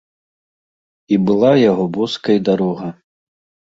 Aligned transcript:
І 1.13 1.21
была 1.29 1.53
яго 1.69 1.87
боскай 2.01 2.37
дарога. 2.53 2.87